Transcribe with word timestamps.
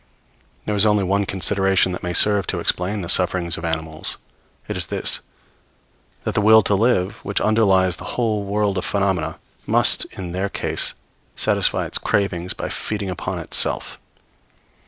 There 0.65 0.75
is 0.75 0.83
only 0.87 1.03
one 1.03 1.27
consideration 1.27 1.91
that 1.91 2.01
may 2.01 2.13
serve 2.13 2.47
to 2.47 2.59
explain 2.59 3.01
the 3.01 3.07
sufferings 3.07 3.55
of 3.55 3.63
animals. 3.63 4.17
It 4.67 4.75
is 4.75 4.87
this: 4.87 5.19
that 6.23 6.33
the 6.33 6.41
will 6.41 6.63
to 6.63 6.73
live, 6.73 7.17
which 7.23 7.39
underlies 7.39 7.97
the 7.97 8.05
whole 8.17 8.43
world 8.43 8.79
of 8.79 8.83
phenomena, 8.85 9.37
must, 9.67 10.05
in 10.13 10.31
their 10.31 10.49
case 10.49 10.95
satisfy 11.35 11.85
its 11.85 11.99
cravings 11.99 12.53
by 12.55 12.67
feeding 12.67 13.11
upon 13.11 13.37
itself. 13.37 13.99